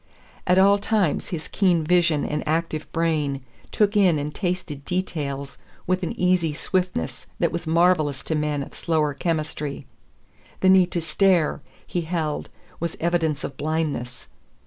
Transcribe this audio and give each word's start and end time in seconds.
At 0.47 0.57
all 0.57 0.79
times 0.79 1.27
his 1.29 1.47
keen 1.47 1.83
vision 1.83 2.25
and 2.25 2.41
active 2.47 2.91
brain 2.91 3.41
took 3.71 3.95
in 3.95 4.17
and 4.17 4.33
tasted 4.33 4.83
details 4.83 5.59
with 5.85 6.01
an 6.01 6.19
easy 6.19 6.53
swiftness 6.53 7.27
that 7.37 7.51
was 7.51 7.67
marvelous 7.67 8.23
to 8.23 8.33
men 8.33 8.63
of 8.63 8.73
slower 8.73 9.13
chemistry; 9.13 9.85
the 10.61 10.69
need 10.69 10.89
to 10.93 11.01
stare, 11.01 11.61
he 11.85 12.01
held, 12.01 12.49
was 12.79 12.97
evidence 12.99 13.43
of 13.43 13.57
blindness. 13.57 14.25